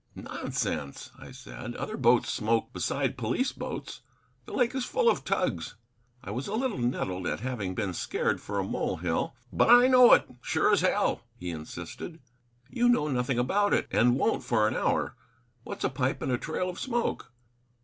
[0.15, 4.01] "Nonsense," I said; "other boats smoke beside police boats.
[4.45, 5.75] The lake is full of tugs."
[6.23, 9.35] I was a little nettled at having been scared for a molehill.
[9.53, 12.19] "But I know it, sure as hell," he insisted.
[12.67, 15.15] "You know nothing about it, and won't for an hour.
[15.63, 17.31] What's a pipe and a trail of smoke?"